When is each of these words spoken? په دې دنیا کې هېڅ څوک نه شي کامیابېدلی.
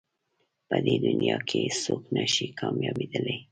په 0.69 0.77
دې 0.85 0.95
دنیا 1.05 1.37
کې 1.47 1.57
هېڅ 1.63 1.75
څوک 1.83 2.01
نه 2.15 2.25
شي 2.33 2.47
کامیابېدلی. 2.59 3.37